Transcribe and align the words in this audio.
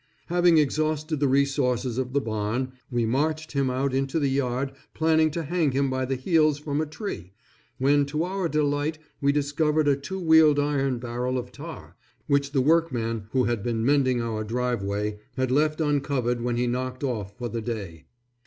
Having 0.29 0.57
exhausted 0.57 1.19
the 1.19 1.27
resources 1.27 1.99
of 1.99 2.11
the 2.11 2.19
barn, 2.19 2.71
we 2.89 3.05
marched 3.05 3.51
him 3.51 3.69
out 3.69 3.93
into 3.93 4.17
the 4.17 4.31
yard 4.31 4.71
planning 4.95 5.29
to 5.29 5.43
hang 5.43 5.73
him 5.73 5.91
by 5.91 6.05
the 6.05 6.15
heels 6.15 6.57
from 6.57 6.81
a 6.81 6.87
tree, 6.87 7.33
when 7.77 8.07
to 8.07 8.23
our 8.23 8.49
delight 8.49 8.97
we 9.21 9.31
discovered 9.31 9.87
a 9.87 9.95
two 9.95 10.19
wheeled 10.19 10.57
iron 10.59 10.97
barrel 10.97 11.37
of 11.37 11.51
tar, 11.51 11.95
which 12.25 12.51
the 12.51 12.61
workman 12.61 13.27
who 13.29 13.43
had 13.43 13.61
been 13.61 13.85
mending 13.85 14.19
our 14.23 14.43
driveway, 14.43 15.19
had 15.37 15.51
left 15.51 15.79
uncovered 15.79 16.41
when 16.41 16.57
he 16.57 16.65
knocked 16.65 17.03
off 17.03 17.37
for 17.37 17.47
the 17.47 17.61
day. 17.61 18.05